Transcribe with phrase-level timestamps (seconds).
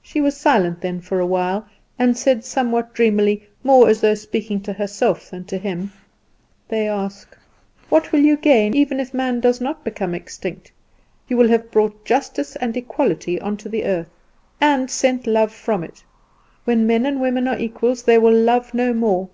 [0.00, 1.66] She was silent then for a while,
[1.98, 5.92] and said somewhat dreamily, more as though speaking to herself than to him,
[6.68, 7.36] "They ask,
[7.90, 10.72] What will you gain, even if man does not become extinct?
[11.28, 14.08] you will have brought justice and equality on to the earth,
[14.58, 16.02] and sent love from it.
[16.64, 19.28] When men and women are equals they will love no more.